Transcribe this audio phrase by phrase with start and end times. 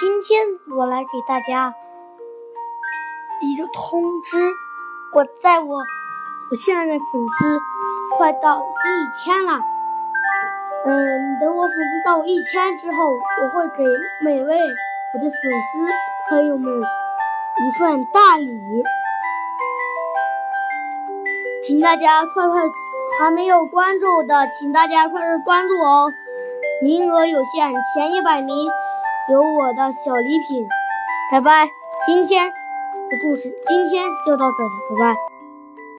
[0.00, 0.40] 今天
[0.78, 1.74] 我来给大家
[3.42, 4.38] 一个通知，
[5.12, 7.60] 我在我我现在的粉丝
[8.16, 9.60] 快到一千了，
[10.86, 13.10] 嗯，等我粉丝到一千之后，
[13.42, 13.84] 我会给
[14.24, 18.82] 每位我的粉丝朋友们一份大礼，
[21.62, 22.62] 请大家快快
[23.18, 26.10] 还没有关注的，请大家快快关注哦，
[26.82, 28.66] 名额有限，前一百名。
[29.28, 30.66] 有我的小礼品，
[31.30, 31.68] 拜拜！
[32.06, 35.39] 今天的故事今天就到这里，拜拜。